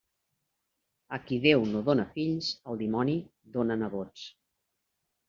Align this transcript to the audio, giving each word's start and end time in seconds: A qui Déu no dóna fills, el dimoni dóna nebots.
A 1.17 1.19
qui 1.25 1.37
Déu 1.43 1.65
no 1.73 1.81
dóna 1.89 2.05
fills, 2.15 2.47
el 2.71 2.81
dimoni 2.83 3.15
dóna 3.59 3.79
nebots. 3.83 4.25